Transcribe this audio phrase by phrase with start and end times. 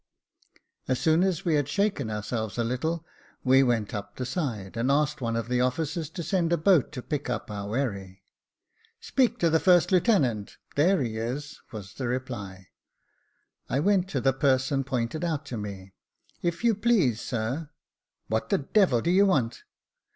[0.87, 1.21] As soor.
[1.23, 3.05] as we had shaken ourselves a little,
[3.43, 6.91] we went up the side, and asked one of the officers to send a boat
[6.93, 8.23] to pick up our wherry.
[8.99, 12.69] "Speak to the first lieutenant— there he is," was the reply.
[13.69, 15.93] I went up to the person pointed out to me;"
[16.41, 17.69] if you please, sir
[18.27, 19.65] ""What the devil do you want